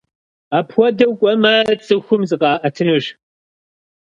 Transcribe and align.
Апхуэдэу 0.57 1.13
кӏуэмэ, 1.19 1.53
цӏыхум 1.85 2.21
зыкъаӏэтынущ. 2.29 3.05